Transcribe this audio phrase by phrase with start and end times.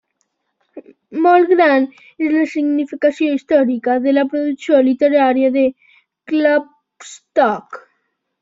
[1.25, 1.85] Molt gran
[2.27, 5.69] és la significació històrica de la producció literària de
[6.33, 7.81] Klopstock.